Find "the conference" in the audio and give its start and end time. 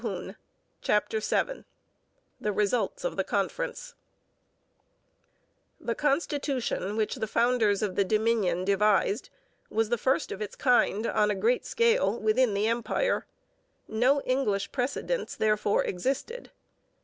3.17-3.93